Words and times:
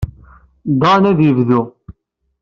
Dan 0.81 1.03
ad 1.11 1.19
yebdu. 1.25 1.61